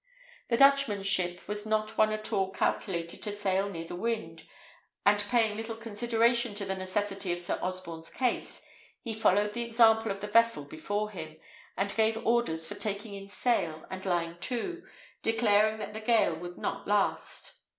[0.47, 4.47] The Dutchman's ship was not one at all calculated to sail near the wind;
[5.05, 8.63] and paying little consideration to the necessity of Sir Osborne's case,
[9.03, 11.37] he followed the example of the vessel before him,
[11.77, 14.81] and gave orders for taking in sail and lying to,
[15.21, 17.59] declaring that the gale would not last.